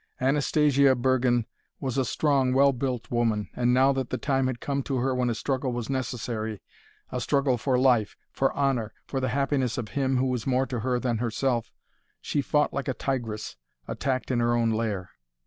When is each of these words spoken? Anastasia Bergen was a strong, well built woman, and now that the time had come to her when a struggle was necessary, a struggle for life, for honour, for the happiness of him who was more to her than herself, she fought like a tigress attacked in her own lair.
Anastasia 0.19 0.95
Bergen 0.95 1.45
was 1.79 1.95
a 1.95 2.05
strong, 2.05 2.53
well 2.55 2.73
built 2.73 3.11
woman, 3.11 3.49
and 3.55 3.71
now 3.71 3.93
that 3.93 4.09
the 4.09 4.17
time 4.17 4.47
had 4.47 4.59
come 4.59 4.81
to 4.81 4.97
her 4.97 5.13
when 5.13 5.29
a 5.29 5.35
struggle 5.35 5.71
was 5.73 5.91
necessary, 5.91 6.59
a 7.11 7.21
struggle 7.21 7.55
for 7.55 7.77
life, 7.77 8.17
for 8.31 8.51
honour, 8.57 8.93
for 9.05 9.19
the 9.19 9.29
happiness 9.29 9.77
of 9.77 9.89
him 9.89 10.17
who 10.17 10.25
was 10.25 10.47
more 10.47 10.65
to 10.65 10.79
her 10.79 10.99
than 10.99 11.19
herself, 11.19 11.71
she 12.19 12.41
fought 12.41 12.73
like 12.73 12.87
a 12.87 12.95
tigress 12.95 13.57
attacked 13.87 14.31
in 14.31 14.39
her 14.39 14.55
own 14.55 14.71
lair. 14.71 15.11